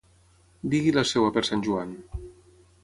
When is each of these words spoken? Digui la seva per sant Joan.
Digui 0.75 0.93
la 0.95 1.03
seva 1.11 1.31
per 1.37 1.45
sant 1.51 1.63
Joan. 1.69 1.95